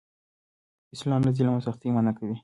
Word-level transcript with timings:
اسلام 0.95 1.21
له 1.25 1.31
ظلم 1.37 1.53
او 1.55 1.65
سختۍ 1.67 1.89
منع 1.95 2.11
کوي. 2.17 2.35